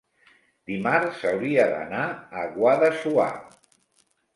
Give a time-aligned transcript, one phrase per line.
[0.71, 3.33] Dimarts hauria d'anar a Guadassuar.